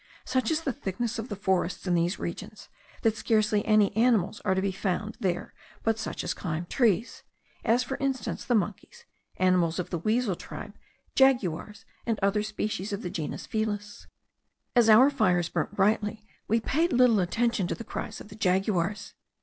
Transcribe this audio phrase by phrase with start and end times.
[0.25, 2.69] Such is the thickness of the forests in these regions,
[3.03, 7.21] that scarcely any animals are to be found there but such as climb trees;
[7.63, 9.05] as, for instance, the monkeys,
[9.37, 10.73] animals of the weasel tribe,
[11.13, 14.07] jaguars, and other species of the genus Felis.
[14.75, 19.13] As our fires burnt brightly, we paid little attention to the cries of the jaguars.